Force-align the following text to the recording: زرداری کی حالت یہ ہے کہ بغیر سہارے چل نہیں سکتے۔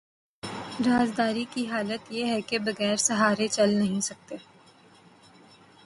زرداری 0.83 1.45
کی 1.53 1.67
حالت 1.67 2.11
یہ 2.11 2.25
ہے 2.25 2.41
کہ 2.41 2.59
بغیر 2.59 2.95
سہارے 2.95 3.47
چل 3.47 3.73
نہیں 3.73 4.01
سکتے۔ 4.01 4.35